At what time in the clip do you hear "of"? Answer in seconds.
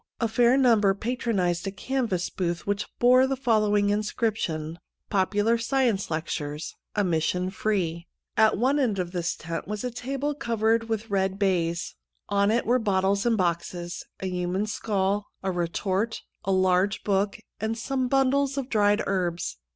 8.33-8.33, 8.97-9.11, 18.57-18.69